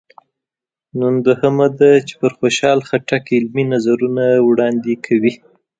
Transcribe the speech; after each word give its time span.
نن 0.99 1.13
دوهمه 1.25 1.67
ده 1.79 1.91
چې 2.07 2.13
پر 2.21 2.31
خوشحال 2.39 2.79
خټک 2.87 3.23
علمي 3.37 3.63
نظرونه 3.73 4.25
وړاندې 4.47 4.93
کوي. 5.05 5.33